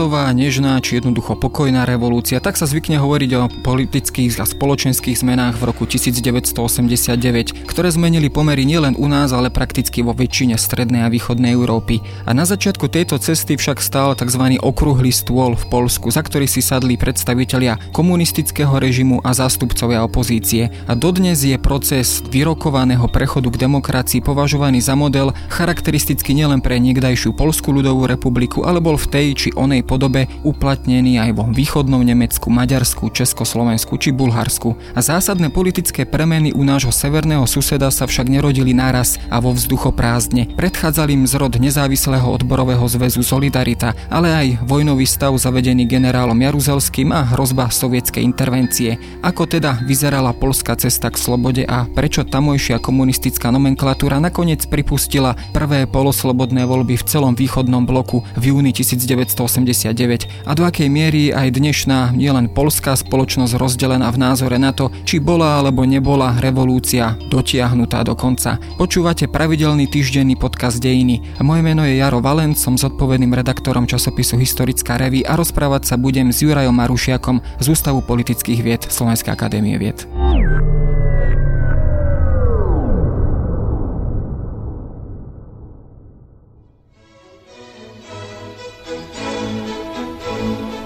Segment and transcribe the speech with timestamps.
[0.00, 5.60] návratová, nežná či jednoducho pokojná revolúcia, tak sa zvykne hovoriť o politických a spoločenských zmenách
[5.60, 11.12] v roku 1989, ktoré zmenili pomery nielen u nás, ale prakticky vo väčšine strednej a
[11.12, 12.00] východnej Európy.
[12.24, 14.56] A na začiatku tejto cesty však stál tzv.
[14.64, 20.72] okrúhly stôl v Polsku, za ktorý si sadli predstavitelia komunistického režimu a zástupcovia opozície.
[20.88, 27.36] A dodnes je proces vyrokovaného prechodu k demokracii považovaný za model charakteristický nielen pre niekdajšiu
[27.36, 32.46] Polskú ľudovú republiku, ale bol v tej či onej podobe uplatnený aj vo východnom Nemecku,
[32.46, 34.78] Maďarsku, Československu či Bulharsku.
[34.94, 40.54] A zásadné politické premeny u nášho severného suseda sa však nerodili naraz a vo vzduchoprázdne.
[40.54, 47.26] Predchádzali im zrod nezávislého odborového zväzu Solidarita, ale aj vojnový stav zavedený generálom Jaruzelským a
[47.34, 48.94] hrozba sovietskej intervencie.
[49.26, 55.90] Ako teda vyzerala polská cesta k slobode a prečo tamojšia komunistická nomenklatúra nakoniec pripustila prvé
[55.90, 62.12] poloslobodné voľby v celom východnom bloku v júni 1989 a do akej miery aj dnešná
[62.12, 68.18] nielen polská spoločnosť rozdelená v názore na to, či bola alebo nebola revolúcia dotiahnutá do
[68.18, 68.58] konca.
[68.76, 71.22] Počúvate pravidelný týždenný podcast Dejiny.
[71.40, 76.34] Moje meno je Jaro Valent, som zodpovedným redaktorom časopisu Historická reví a rozprávať sa budem
[76.34, 80.19] s Jurajom Marušiakom z Ústavu politických vied Slovenskej akadémie vied.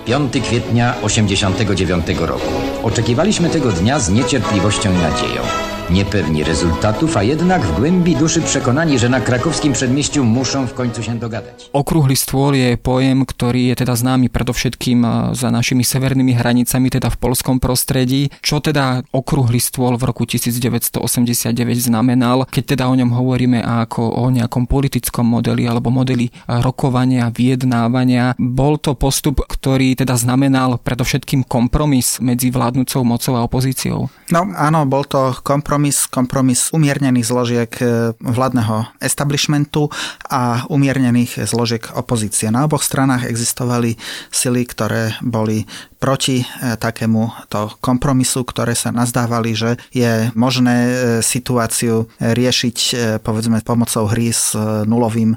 [0.04, 2.52] Piąty kwietnia 89 roku.
[2.82, 5.42] Oczekiwaliśmy tego dnia z niecierpliwością i nadzieją.
[5.90, 11.02] Niepewni rezultatów, a jednak w głębi duszy przekonani, že na krakovským předmieściu muszą v końcu
[11.02, 11.68] się dogadať.
[11.76, 15.04] Okrúhly stôl je pojem, ktorý je teda známy predovšetkým
[15.36, 18.32] za našimi severnými hranicami, teda v polskom prostredí.
[18.40, 24.32] Čo teda okrúhly stôl v roku 1989 znamenal, keď teda o ňom hovoríme ako o
[24.32, 28.32] nejakom politickom modeli alebo modeli rokovania, vyjednávania.
[28.40, 34.08] Bol to postup, ktorý teda znamenal predovšetkým kompromis medzi vládnúcou mocou a opozíciou?
[34.32, 39.90] No áno, bol to kompromis kompromis, kompromis umiernených zložiek e, vládneho establishmentu
[40.30, 42.46] a umiernených zložiek opozície.
[42.54, 43.98] Na oboch stranách existovali
[44.30, 45.66] sily, ktoré boli
[45.98, 46.46] proti e,
[46.76, 52.76] takému to kompromisu, ktoré sa nazdávali, že je možné e, situáciu riešiť
[53.22, 54.52] povedzme pomocou hry s
[54.84, 55.36] nulovým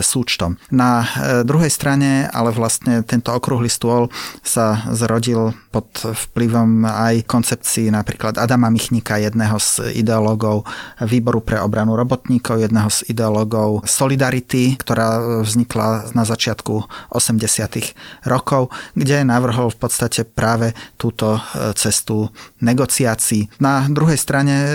[0.00, 0.56] súčtom.
[0.70, 1.06] Na
[1.42, 4.08] druhej strane ale vlastne tento okrúhly stôl
[4.42, 10.62] sa zrodil pod vplyvom aj koncepcií napríklad Adama Michnika, jedného z ideológov
[11.02, 18.30] Výboru pre obranu robotníkov, jedného z ideológov Solidarity, ktorá vznikla na začiatku 80.
[18.30, 21.40] rokov, kde navrhol v podstate práve túto e,
[21.78, 22.28] cestu
[22.60, 23.48] negociácií.
[23.60, 24.68] Na druhej strane e,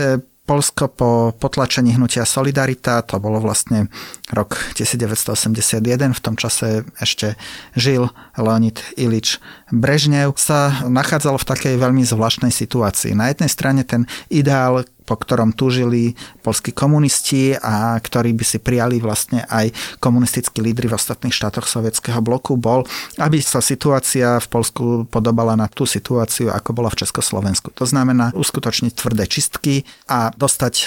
[0.50, 3.86] Polsko po potlačení hnutia Solidarita, to bolo vlastne
[4.34, 7.38] rok 1981, v tom čase ešte
[7.78, 9.38] žil Leonid Ilič
[9.70, 13.14] Brežnev, sa nachádzalo v takej veľmi zvláštnej situácii.
[13.14, 16.14] Na jednej strane ten ideál po ktorom túžili
[16.46, 22.22] polskí komunisti a ktorí by si prijali vlastne aj komunistickí lídry v ostatných štátoch sovietského
[22.22, 22.86] bloku, bol,
[23.18, 27.74] aby sa situácia v Polsku podobala na tú situáciu, ako bola v Československu.
[27.74, 30.86] To znamená uskutočniť tvrdé čistky a dostať e,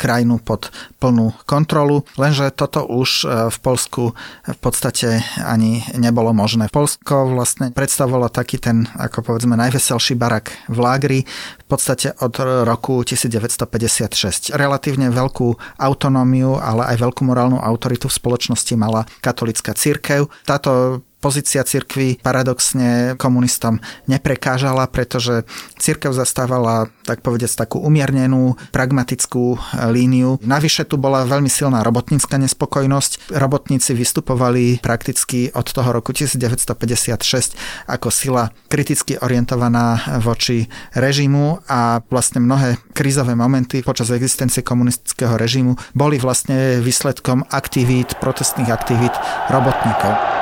[0.00, 4.16] krajinu pod plnú kontrolu, lenže toto už e, v Polsku
[4.48, 6.72] v podstate ani nebolo možné.
[6.72, 11.20] Polsko vlastne predstavovalo taký ten, ako povedzme, najveselší barak v lágri
[11.58, 14.54] v podstate od roku 1900 1956.
[14.54, 20.30] Relatívne veľkú autonómiu, ale aj veľkú morálnu autoritu v spoločnosti mala katolická církev.
[20.46, 25.42] Táto pozícia cirkvy paradoxne komunistom neprekážala, pretože
[25.78, 29.58] cirkev zastávala, tak povedať, takú umiernenú, pragmatickú
[29.90, 30.38] líniu.
[30.42, 33.34] Navyše tu bola veľmi silná robotnícka nespokojnosť.
[33.34, 42.42] Robotníci vystupovali prakticky od toho roku 1956 ako sila kriticky orientovaná voči režimu a vlastne
[42.42, 49.14] mnohé krízové momenty počas existencie komunistického režimu boli vlastne výsledkom aktivít, protestných aktivít
[49.50, 50.37] robotníkov.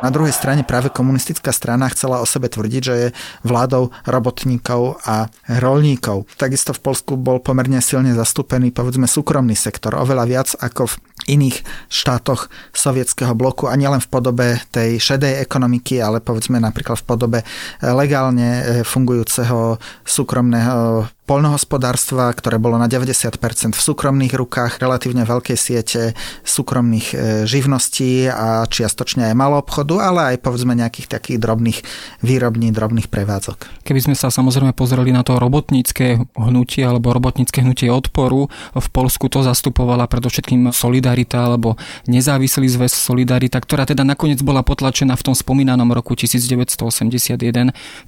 [0.00, 3.08] Na druhej strane práve komunistická strana chcela o sebe tvrdiť, že je
[3.44, 5.28] vládou robotníkov a
[5.60, 6.24] rolníkov.
[6.40, 10.94] Takisto v Polsku bol pomerne silne zastúpený povedzme súkromný sektor, oveľa viac ako v
[11.28, 11.62] iných
[11.92, 17.38] štátoch sovietského bloku a nielen v podobe tej šedej ekonomiky, ale povedzme napríklad v podobe
[17.84, 23.38] legálne fungujúceho súkromného poľnohospodárstva, ktoré bolo na 90%
[23.70, 27.16] v súkromných rukách, relatívne veľkej siete súkromných e,
[27.46, 31.78] živností a čiastočne aj malou obchodu, ale aj povedzme nejakých takých drobných
[32.26, 33.86] výrobní, drobných prevádzok.
[33.86, 39.30] Keby sme sa samozrejme pozreli na to robotnícke hnutie alebo robotnícke hnutie odporu, v Polsku
[39.30, 41.78] to zastupovala predovšetkým Solidarita alebo
[42.10, 47.38] nezávislý zväz Solidarita, ktorá teda nakoniec bola potlačená v tom spomínanom roku 1981,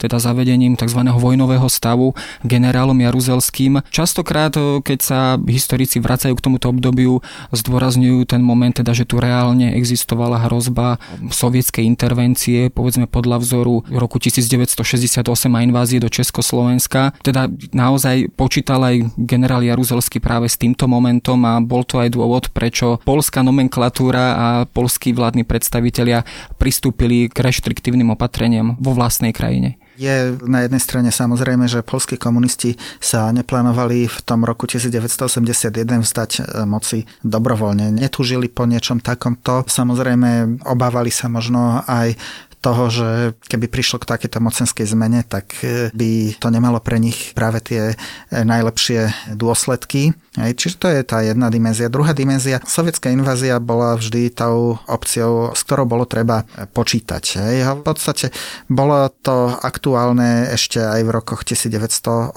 [0.02, 1.00] teda zavedením tzv.
[1.06, 3.84] vojnového stavu generálom Jaruzelským.
[3.92, 7.20] Častokrát, eh, keď sa historici vracajú k tomuto obdobiu,
[7.52, 10.96] zdôrazňujú ten moment, teda, že tu reálne existovala hrozba
[11.28, 17.12] sovietskej intervencie, povedzme podľa vzoru roku 1968 a invázie do Československa.
[17.20, 22.48] Teda naozaj počítal aj generál Jaruzelský práve s týmto momentom a bol to aj dôvod,
[22.56, 26.24] prečo polská nomenklatúra a polskí vládni predstavitelia
[26.56, 29.81] pristúpili k reštriktívnym opatreniam vo vlastnej krajine.
[29.96, 35.68] Je na jednej strane samozrejme, že polskí komunisti sa neplánovali v tom roku 1981
[36.00, 37.92] vzdať e, moci dobrovoľne.
[37.92, 39.68] Netúžili po niečom takomto.
[39.68, 42.16] Samozrejme, obávali sa možno aj
[42.62, 43.08] toho, že
[43.50, 47.92] keby prišlo k takéto mocenskej zmene, tak e, by to nemalo pre nich práve tie
[47.92, 47.94] e,
[48.30, 50.14] najlepšie dôsledky.
[50.32, 51.92] Čiže to je tá jedna dimenzia.
[51.92, 57.36] Druhá dimenzia, sovietská invázia bola vždy tou opciou, s ktorou bolo treba počítať.
[57.60, 58.32] V podstate
[58.64, 62.32] bolo to aktuálne ešte aj v rokoch 1980,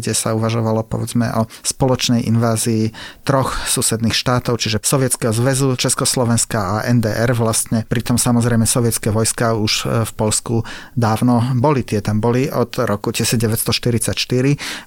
[0.00, 2.96] kde sa uvažovalo povedzme o spoločnej invázii
[3.28, 7.84] troch susedných štátov, čiže Sovietskeho zväzu, Československa a NDR vlastne.
[7.84, 10.64] Pritom samozrejme sovietské vojska už e, v Polsku
[10.96, 11.84] dávno boli.
[11.84, 14.16] Tie tam boli od roku 1944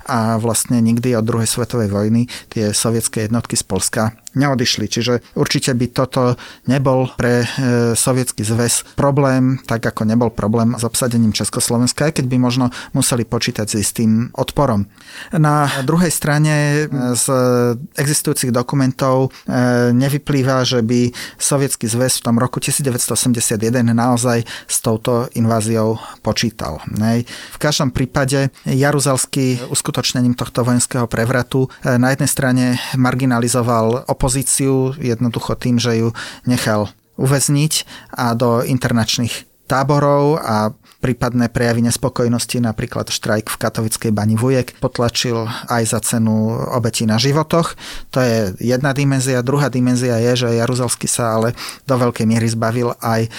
[0.09, 4.85] a vlastne nikdy od druhej svetovej vojny tie sovietské jednotky z Polska neodišli.
[4.89, 6.35] Čiže určite by toto
[6.65, 7.47] nebol pre e,
[7.93, 12.65] Sovietský zväz problém, tak ako nebol problém s obsadením Československa, aj keď by možno
[12.97, 14.89] museli počítať s istým odporom.
[15.33, 16.77] Na druhej strane e,
[17.17, 17.25] z
[17.97, 23.57] existujúcich dokumentov e, nevyplýva, že by Sovietský zväz v tom roku 1981
[23.93, 26.81] naozaj s touto inváziou počítal.
[27.53, 32.63] V každom prípade Jaruzelský uskutočnením tohto vojenského prevratu na jednej strane
[32.97, 36.15] marginalizoval opozíciu jednoducho tým, že ju
[36.47, 36.87] nechal
[37.19, 37.83] uväzniť
[38.15, 40.71] a do internačných táborov a
[41.03, 47.19] prípadné prejavy nespokojnosti, napríklad štrajk v katovickej bani Vujek, potlačil aj za cenu obetí na
[47.19, 47.75] životoch.
[48.15, 49.43] To je jedna dimenzia.
[49.43, 51.51] Druhá dimenzia je, že Jaruzelský sa ale
[51.83, 53.29] do veľkej miery zbavil aj e,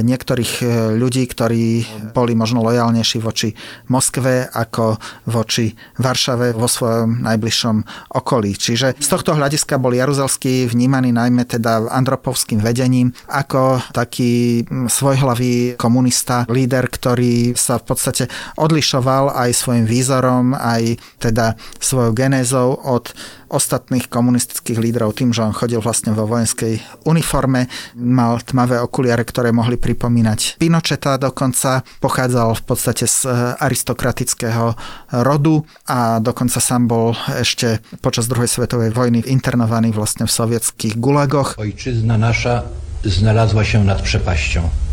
[0.00, 0.64] niektorých e,
[0.96, 1.84] ľudí, ktorí
[2.16, 3.52] boli možno lojálnejší voči
[3.92, 4.96] Moskve ako
[5.28, 7.76] voči Varšave vo svojom najbližšom
[8.16, 8.56] okolí.
[8.56, 16.48] Čiže z tohto hľadiska bol Jaruzelský vnímaný najmä teda andropovským vedením ako taký svojhlavý komunista,
[16.48, 18.24] líder, ktorý ktorý sa v podstate
[18.54, 23.10] odlišoval aj svojim výzorom, aj teda svojou genézou od
[23.50, 26.78] ostatných komunistických lídrov tým, že on chodil vlastne vo vojenskej
[27.10, 27.66] uniforme,
[27.98, 33.26] mal tmavé okuliare, ktoré mohli pripomínať Pinocheta dokonca, pochádzal v podstate z
[33.58, 34.78] aristokratického
[35.26, 41.58] rodu a dokonca sám bol ešte počas druhej svetovej vojny internovaný vlastne v sovietských gulagoch.
[41.58, 42.62] Ojczyzna nasza
[43.02, 44.89] znalazła się nad przepaścią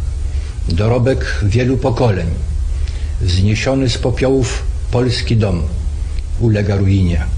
[0.70, 2.28] dorobek wielu pokoleń.
[3.22, 5.62] Zniesiony z popiołów polski dom
[6.40, 7.37] ulega ruinie.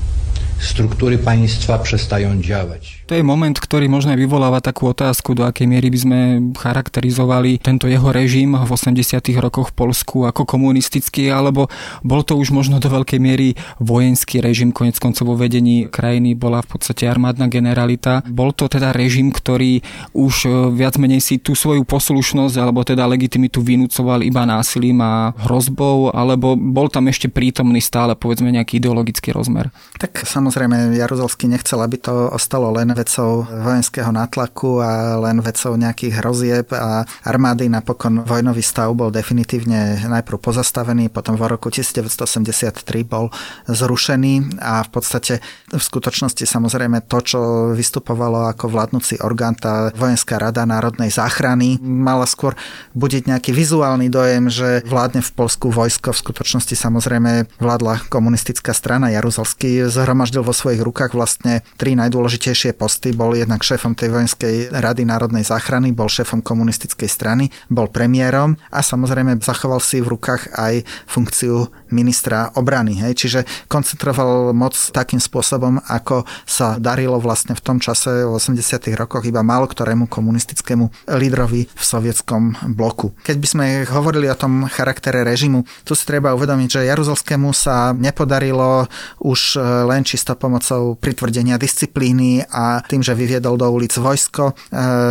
[0.59, 2.99] Struktury państwa przestają działać.
[3.07, 6.19] To je moment, ktorý možno vyvoláva takú otázku, do akej miery by sme
[6.53, 9.01] charakterizovali tento jeho režim v 80.
[9.39, 11.71] rokoch v Polsku ako komunistický, alebo
[12.03, 16.59] bol to už možno do veľkej miery vojenský režim, konec koncov vo vedení krajiny bola
[16.61, 18.21] v podstate armádna generalita.
[18.27, 19.79] Bol to teda režim, ktorý
[20.13, 25.31] už e, viac menej si tú svoju poslušnosť alebo teda legitimitu vynúcoval iba násilím a
[25.47, 29.71] hrozbou, alebo bol tam ešte prítomný stále povedzme nejaký ideologický rozmer?
[29.97, 30.48] Tak samozrejme
[30.95, 37.05] Jaruzelský nechcel, aby to ostalo len vecou vojenského nátlaku a len vecou nejakých hrozieb a
[37.23, 37.69] armády.
[37.69, 43.29] Napokon vojnový stav bol definitívne najprv pozastavený, potom v roku 1983 bol
[43.69, 45.33] zrušený a v podstate
[45.69, 47.39] v skutočnosti samozrejme to, čo
[47.73, 52.57] vystupovalo ako vládnúci orgán, tá vojenská rada národnej záchrany, mala skôr
[52.97, 56.11] budiť nejaký vizuálny dojem, že vládne v Polsku vojsko.
[56.15, 59.13] V skutočnosti samozrejme vládla komunistická strana.
[59.13, 63.11] Jaruzelský zhromaždil zriadil vo svojich rukách vlastne tri najdôležitejšie posty.
[63.11, 68.79] Bol jednak šéfom tej vojenskej rady národnej záchrany, bol šéfom komunistickej strany, bol premiérom a
[68.79, 72.95] samozrejme zachoval si v rukách aj funkciu ministra obrany.
[73.03, 73.13] Hej.
[73.19, 78.63] Čiže koncentroval moc takým spôsobom, ako sa darilo vlastne v tom čase v 80.
[78.95, 83.11] rokoch iba málo ktorému komunistickému lídrovi v sovietskom bloku.
[83.25, 87.91] Keď by sme hovorili o tom charaktere režimu, tu si treba uvedomiť, že Jaruzelskému sa
[87.91, 88.87] nepodarilo
[89.19, 94.53] už len čisto pomocou pritvrdenia disciplíny a tým, že vyviedol do ulic vojsko, e,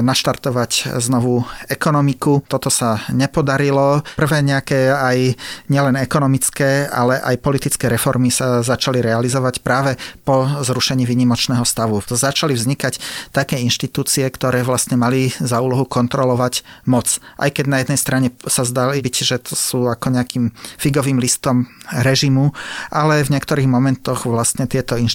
[0.02, 2.44] naštartovať znovu ekonomiku.
[2.46, 4.02] Toto sa nepodarilo.
[4.18, 5.38] Prvé nejaké aj
[5.70, 12.02] nielen ekonomické, ale aj politické reformy sa začali realizovať práve po zrušení výnimočného stavu.
[12.04, 12.98] Začali vznikať
[13.30, 17.22] také inštitúcie, ktoré vlastne mali za úlohu kontrolovať moc.
[17.38, 21.70] Aj keď na jednej strane sa zdali byť, že to sú ako nejakým figovým listom
[21.88, 22.52] režimu,
[22.92, 25.07] ale v niektorých momentoch vlastne tieto inštitúcie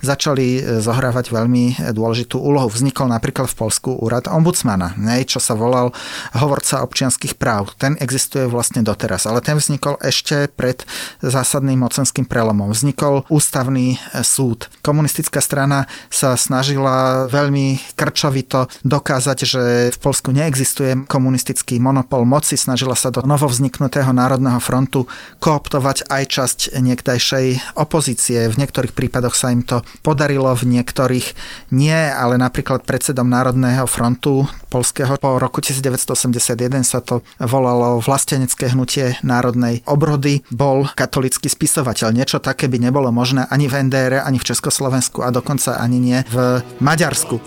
[0.00, 2.68] začali e, zohrávať veľmi dôležitú úlohu.
[2.70, 4.96] Vznikol napríklad v Polsku úrad ombudsmana,
[5.28, 5.92] čo sa volal
[6.36, 7.74] hovorca občianských práv.
[7.76, 10.84] Ten existuje vlastne doteraz, ale ten vznikol ešte pred
[11.22, 12.72] zásadným mocenským prelomom.
[12.72, 14.68] Vznikol ústavný e, súd.
[14.80, 19.62] Komunistická strana sa snažila veľmi krčovito dokázať, že
[19.94, 25.06] v Polsku neexistuje komunistický monopol moci, snažila sa do novovzniknutého Národného frontu
[25.38, 28.48] kooptovať aj časť niekdajšej opozície.
[28.48, 31.26] V niektorých prípadoch sa im to podarilo, v niektorých
[31.72, 39.16] nie, ale napríklad predsedom Národného frontu polského po roku 1981 sa to volalo vlastenecké hnutie
[39.24, 42.12] národnej obrody, bol katolický spisovateľ.
[42.12, 46.18] Niečo také by nebolo možné ani v NDR, ani v Československu a dokonca ani nie
[46.28, 47.40] v Maďarsku.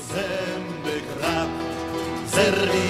[2.36, 2.85] Zerwikaj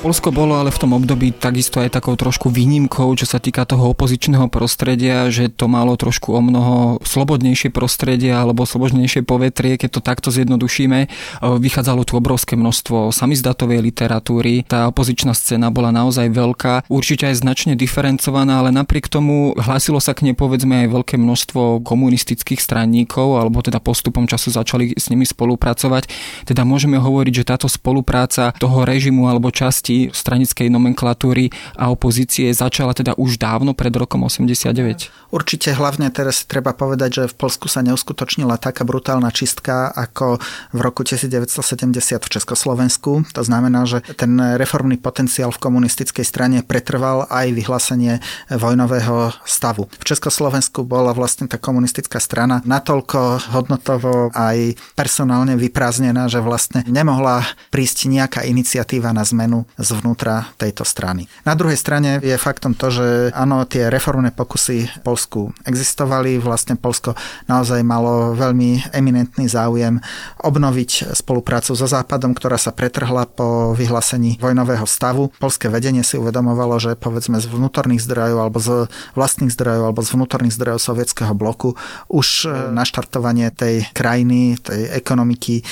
[0.00, 3.92] Polsko bolo ale v tom období takisto aj takou trošku výnimkou, čo sa týka toho
[3.92, 10.00] opozičného prostredia, že to malo trošku o mnoho slobodnejšie prostredie alebo slobodnejšie povetrie, keď to
[10.00, 11.04] takto zjednodušíme.
[11.44, 17.76] Vychádzalo tu obrovské množstvo samizdatovej literatúry, tá opozičná scéna bola naozaj veľká, určite aj značne
[17.76, 23.60] diferencovaná, ale napriek tomu hlasilo sa k nej povedzme aj veľké množstvo komunistických stranníkov, alebo
[23.60, 26.08] teda postupom času začali s nimi spolupracovať.
[26.48, 32.54] Teda môžeme hovoriť, že táto spolupráca toho režimu alebo časti časti stranickej nomenklatúry a opozície
[32.54, 35.34] začala teda už dávno pred rokom 89?
[35.34, 40.38] Určite hlavne teraz treba povedať, že v Polsku sa neuskutočnila taká brutálna čistka ako
[40.74, 43.26] v roku 1970 v Československu.
[43.34, 49.90] To znamená, že ten reformný potenciál v komunistickej strane pretrval aj vyhlásenie vojnového stavu.
[49.90, 57.42] V Československu bola vlastne tá komunistická strana natoľko hodnotovo aj personálne vyprázdnená, že vlastne nemohla
[57.70, 61.26] prísť nejaká iniciatíva na zmenu zvnútra tejto strany.
[61.42, 66.76] Na druhej strane je faktom to, že áno, tie reformné pokusy v Polsku existovali, vlastne
[66.76, 67.16] Polsko
[67.48, 69.98] naozaj malo veľmi eminentný záujem
[70.40, 75.32] obnoviť spoluprácu so Západom, ktorá sa pretrhla po vyhlásení vojnového stavu.
[75.40, 80.10] Polské vedenie si uvedomovalo, že povedzme z vnútorných zdrojov alebo z vlastných zdrojov alebo z
[80.14, 81.74] vnútorných zdrojov sovietského bloku
[82.10, 85.62] už e, naštartovanie tej krajiny, tej ekonomiky e,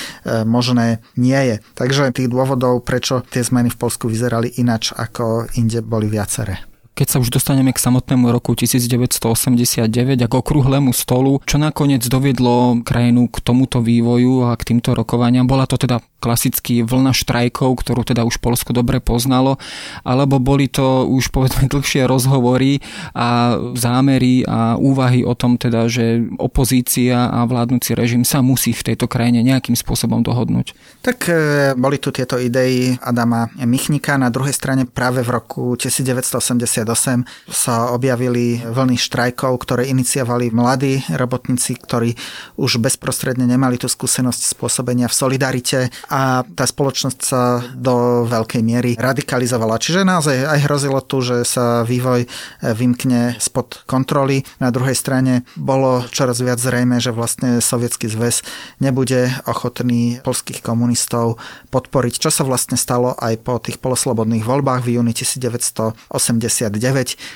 [0.43, 1.55] možné nie je.
[1.75, 6.68] Takže tých dôvodov, prečo tie zmeny v Polsku Polsku vyzerali inač ako inde boli viaceré.
[6.99, 9.87] Keď sa už dostaneme k samotnému roku 1989
[10.19, 15.47] a k okrúhlemu stolu, čo nakoniec doviedlo krajinu k tomuto vývoju a k týmto rokovaniam,
[15.47, 19.55] bola to teda klasický vlna štrajkov, ktorú teda už Polsko dobre poznalo,
[20.03, 22.83] alebo boli to už povedzme dlhšie rozhovory
[23.15, 28.91] a zámery a úvahy o tom teda, že opozícia a vládnúci režim sa musí v
[28.91, 30.75] tejto krajine nejakým spôsobom dohodnúť.
[30.99, 31.33] Tak e,
[31.79, 38.61] boli tu tieto idei Adama Michnika, na druhej strane práve v roku 1988 sa objavili
[38.63, 42.15] vlny štrajkov, ktoré iniciovali mladí robotníci, ktorí
[42.55, 45.79] už bezprostredne nemali tú skúsenosť spôsobenia v solidarite
[46.09, 49.81] a tá spoločnosť sa do veľkej miery radikalizovala.
[49.81, 52.25] Čiže naozaj aj hrozilo tu, že sa vývoj
[52.63, 54.43] vymkne spod kontroly.
[54.59, 58.41] Na druhej strane bolo čoraz viac zrejme, že vlastne Sovietský zväz
[58.79, 64.99] nebude ochotný polských komunistov podporiť, čo sa vlastne stalo aj po tých poloslobodných voľbách v
[64.99, 66.78] júni 1989,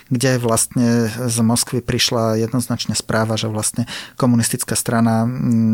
[0.09, 3.85] kde vlastne z Moskvy prišla jednoznačne správa, že vlastne
[4.17, 5.27] komunistická strana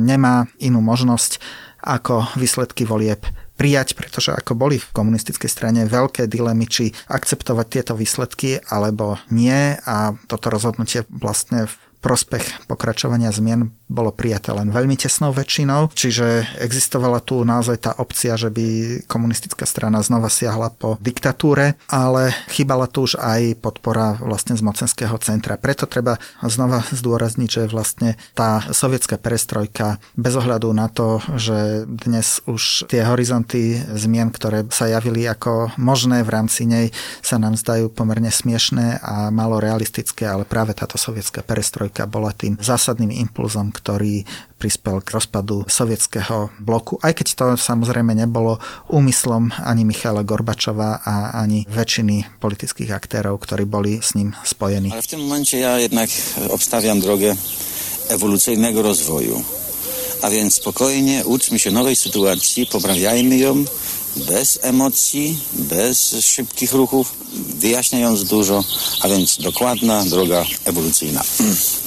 [0.04, 1.40] nemá inú možnosť
[1.80, 3.24] ako výsledky volieb
[3.56, 9.76] prijať, pretože ako boli v komunistickej strane veľké dilemy, či akceptovať tieto výsledky alebo nie.
[9.84, 16.62] A toto rozhodnutie vlastne v prospech pokračovania zmien bolo prijaté len veľmi tesnou väčšinou, čiže
[16.62, 18.66] existovala tu naozaj tá opcia, že by
[19.10, 25.18] komunistická strana znova siahla po diktatúre, ale chýbala tu už aj podpora vlastne z mocenského
[25.18, 25.58] centra.
[25.58, 32.46] Preto treba znova zdôrazniť, že vlastne tá sovietská perestrojka bez ohľadu na to, že dnes
[32.46, 36.94] už tie horizonty zmien, ktoré sa javili ako možné v rámci nej,
[37.26, 42.54] sa nám zdajú pomerne smiešné a malo realistické, ale práve táto sovietská perestrojka bola tým
[42.62, 44.28] zásadným impulzom, ktorý
[44.60, 48.60] prispel k rozpadu sovietského bloku, aj keď to samozrejme nebolo
[48.92, 54.92] úmyslom ani Michala Gorbačova a ani väčšiny politických aktérov, ktorí boli s ním spojení.
[54.92, 56.12] Ale v tym momencie ja jednak
[56.52, 57.40] obstawiam drogę
[58.12, 59.40] ewolucyjnego rozwoju.
[60.22, 63.66] A więc spokojnie uczmy się nowej sytuacji, poprawiajmy ją
[64.16, 67.14] bez emocji, bez szybkich ruchów,
[67.60, 68.64] wyjaśniając dużo,
[69.02, 71.22] a więc dokładna droga ewolucyjna,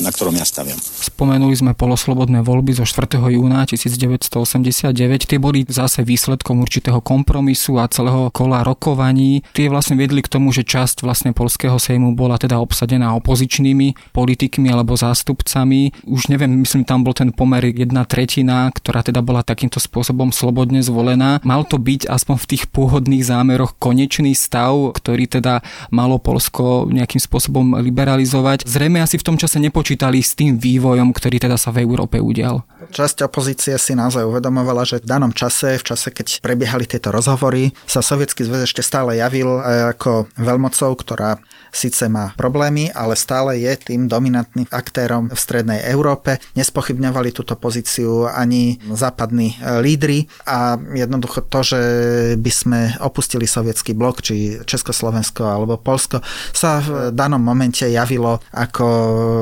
[0.01, 0.79] na którą ja stawiam.
[1.03, 3.19] Spomenuli sme poloslobodné voľby zo 4.
[3.35, 4.95] júna 1989.
[5.27, 9.43] Tie boli zase výsledkom určitého kompromisu a celého kola rokovaní.
[9.55, 14.71] Tie vlastne viedli k tomu, že časť vlastne polského sejmu bola teda obsadená opozičnými politikmi
[14.71, 16.07] alebo zástupcami.
[16.07, 20.83] Už neviem, myslím, tam bol ten pomer jedna tretina, ktorá teda bola takýmto spôsobom slobodne
[20.87, 21.43] zvolená.
[21.43, 27.19] Mal to byť aspoň v tých pôvodných zámeroch konečný stav, ktorý teda malo Polsko nejakým
[27.19, 28.69] spôsobom liberalizovať.
[28.69, 32.69] Zrejme asi v tom čase nepočítali s tým vývojom, ktorý teda sa v Európe udial.
[32.93, 37.73] Časť opozície si naozaj uvedomovala, že v danom čase, v čase, keď prebiehali tieto rozhovory,
[37.89, 39.63] sa Sovietský zväz ešte stále javil
[39.97, 41.41] ako veľmocou, ktorá
[41.73, 46.37] síce má problémy, ale stále je tým dominantným aktérom v strednej Európe.
[46.53, 51.81] Nespochybňovali túto pozíciu ani západní lídry a jednoducho to, že
[52.39, 56.21] by sme opustili sovietský blok, či Československo alebo Polsko,
[56.53, 58.87] sa v danom momente javilo ako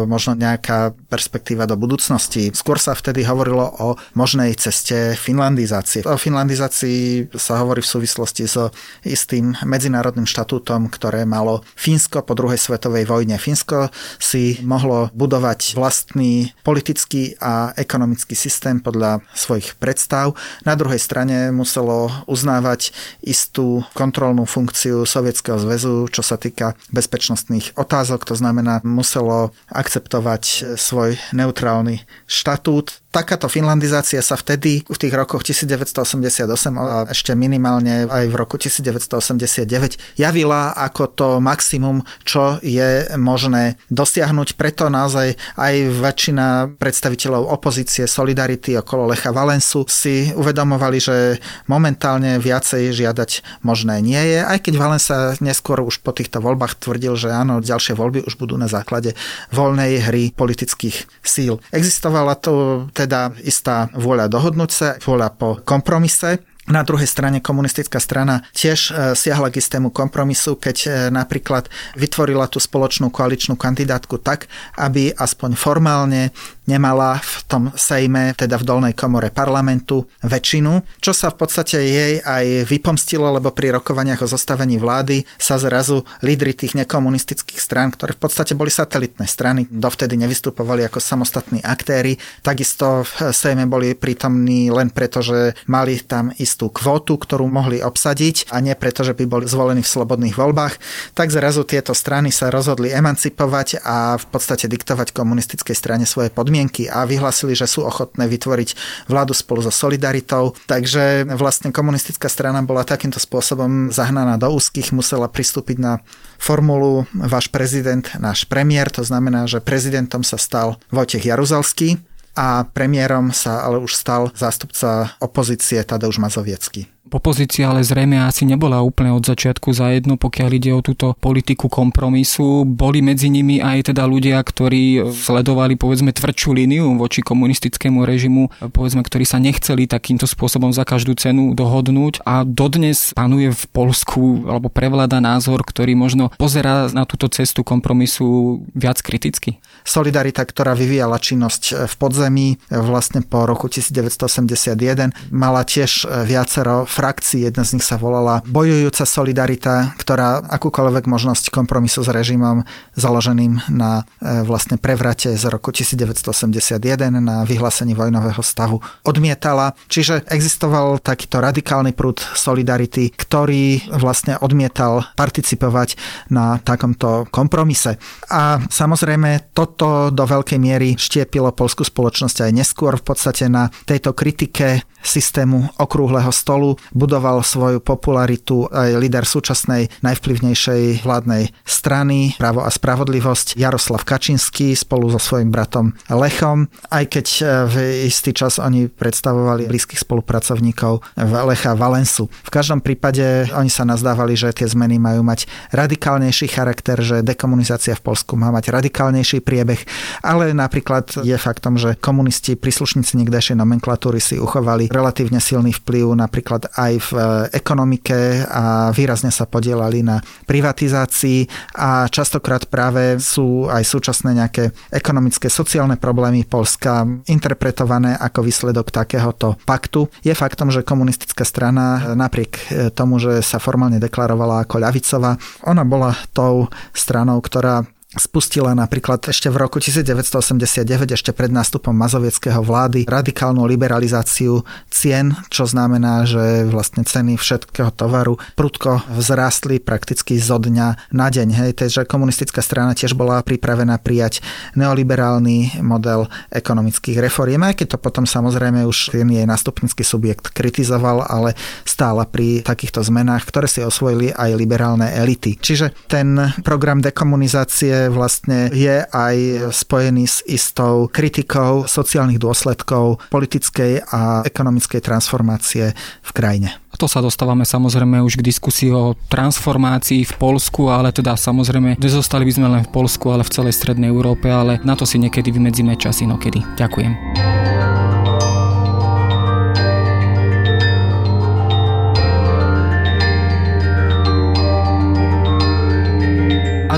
[0.07, 2.51] možno nejaká perspektíva do budúcnosti.
[2.55, 6.07] Skôr sa vtedy hovorilo o možnej ceste finlandizácie.
[6.07, 8.71] O finlandizácii sa hovorí v súvislosti so
[9.03, 13.37] istým medzinárodným štatútom, ktoré malo Fínsko po druhej svetovej vojne.
[13.37, 20.35] Fínsko si mohlo budovať vlastný politický a ekonomický systém podľa svojich predstav.
[20.65, 22.13] Na druhej strane muselo
[22.51, 22.91] uznávať
[23.23, 28.27] istú kontrolnú funkciu Sovietskeho zväzu, čo sa týka bezpečnostných otázok.
[28.27, 36.47] To znamená, muselo akceptovať svoj neutrálny štatút Takáto finlandizácia sa vtedy v tých rokoch 1988
[36.79, 39.67] a ešte minimálne aj v roku 1989
[40.15, 44.55] javila ako to maximum, čo je možné dosiahnuť.
[44.55, 52.95] Preto naozaj aj väčšina predstaviteľov opozície Solidarity okolo Lecha Valensu si uvedomovali, že momentálne viacej
[52.95, 57.59] žiadať možné nie je, aj keď Valensa neskôr už po týchto voľbách tvrdil, že áno,
[57.59, 59.19] ďalšie voľby už budú na základe
[59.51, 61.59] voľnej hry politických síl.
[61.75, 68.47] Existovala to teda istá vôľa dohodnúť sa, vôľa po kompromise na druhej strane komunistická strana
[68.55, 71.67] tiež e, siahla k istému kompromisu, keď e, napríklad
[71.99, 74.47] vytvorila tú spoločnú koaličnú kandidátku tak,
[74.79, 76.31] aby aspoň formálne
[76.71, 82.15] nemala v tom sejme, teda v dolnej komore parlamentu, väčšinu, čo sa v podstate jej
[82.23, 88.15] aj vypomstilo, lebo pri rokovaniach o zostavení vlády sa zrazu lídry tých nekomunistických strán, ktoré
[88.15, 94.69] v podstate boli satelitné strany, dovtedy nevystupovali ako samostatní aktéry, takisto v sejme boli prítomní
[94.69, 99.25] len preto, že mali tam istú kvotu, ktorú mohli obsadiť a nie preto, že by
[99.25, 100.77] boli zvolení v slobodných voľbách,
[101.17, 106.91] tak zrazu tieto strany sa rozhodli emancipovať a v podstate diktovať komunistickej strane svoje podmienky
[106.91, 110.59] a vyhlasili, že sú ochotné vytvoriť vládu spolu so Solidaritou.
[110.67, 115.93] Takže vlastne komunistická strana bola takýmto spôsobom zahnaná do úzkých, musela pristúpiť na
[116.37, 123.35] formulu váš prezident, náš premiér, to znamená, že prezidentom sa stal Vojtech Jaruzalský a premiérom
[123.35, 127.00] sa ale už stal zástupca opozície Tadeusz Mazoviecký.
[127.09, 131.73] Opozícia ale zrejme asi nebola úplne od začiatku za jedno, pokiaľ ide o túto politiku
[131.73, 132.69] kompromisu.
[132.69, 139.01] Boli medzi nimi aj teda ľudia, ktorí sledovali povedzme tvrdšiu líniu voči komunistickému režimu, povedzme,
[139.01, 144.69] ktorí sa nechceli takýmto spôsobom za každú cenu dohodnúť a dodnes panuje v Polsku alebo
[144.69, 149.57] prevláda názor, ktorý možno pozerá na túto cestu kompromisu viac kriticky.
[149.89, 157.47] Solidarita, ktorá vyvíjala činnosť v podzemí vlastne po roku 1981, mala tiež viacero frakcií.
[157.47, 162.67] Jedna z nich sa volala Bojujúca solidarita, ktorá akúkoľvek možnosť kompromisu s režimom
[162.99, 166.83] založeným na e, vlastne prevrate z roku 1981
[167.23, 169.79] na vyhlásení vojnového stavu odmietala.
[169.87, 175.95] Čiže existoval takýto radikálny prúd solidarity, ktorý vlastne odmietal participovať
[176.35, 177.97] na takomto kompromise.
[178.29, 184.17] A samozrejme toto do veľkej miery štiepilo polskú spoločnosť aj neskôr v podstate na tejto
[184.17, 192.71] kritike systému okrúhleho stolu budoval svoju popularitu aj líder súčasnej najvplyvnejšej vládnej strany Právo a
[192.71, 197.75] spravodlivosť Jaroslav Kačinský spolu so svojím bratom Lechom, aj keď e, v
[198.07, 202.29] istý čas oni predstavovali blízkych spolupracovníkov Lecha Valensu.
[202.29, 207.97] V každom prípade oni sa nazdávali, že tie zmeny majú mať radikálnejší charakter, že dekomunizácia
[207.97, 209.81] v Polsku má mať radikálnejší priebeh,
[210.21, 216.67] ale napríklad je faktom, že komunisti, príslušníci niekdejšej nomenklatúry si uchovali relatívne silný vplyv napríklad
[216.75, 217.21] aj v e,
[217.55, 221.47] ekonomike a výrazne sa podielali na privatizácii
[221.79, 229.55] a častokrát práve sú aj súčasné nejaké ekonomické, sociálne problémy Polska interpretované ako výsledok takéhoto
[229.63, 230.11] paktu.
[230.27, 235.39] Je faktom, že komunistická strana napriek e, tomu, že sa formálne deklarovala ako ľavicová,
[235.71, 237.87] ona bola tou stranou, ktorá
[238.19, 240.83] spustila napríklad ešte v roku 1989,
[241.15, 248.35] ešte pred nástupom mazovieckého vlády, radikálnu liberalizáciu cien, čo znamená, že vlastne ceny všetkého tovaru
[248.59, 251.49] prudko vzrástli prakticky zo dňa na deň.
[251.55, 254.43] Hej, takže komunistická strana tiež bola pripravená prijať
[254.75, 261.31] neoliberálny model ekonomických reforiem, aj keď to potom samozrejme už ten jej nástupnícky subjekt kritizoval,
[261.31, 261.55] ale
[261.87, 265.55] stála pri takýchto zmenách, ktoré si osvojili aj liberálne elity.
[265.55, 266.35] Čiže ten
[266.67, 269.37] program dekomunizácie vlastne je aj
[269.75, 275.93] spojený s istou kritikou sociálnych dôsledkov politickej a ekonomickej transformácie
[276.25, 276.73] v krajine.
[276.91, 282.01] A to sa dostávame samozrejme už k diskusii o transformácii v Polsku, ale teda samozrejme
[282.01, 285.21] nezostali by sme len v Polsku, ale v celej Strednej Európe, ale na to si
[285.21, 286.65] niekedy vymedzíme čas inokedy.
[286.81, 288.00] Ďakujem.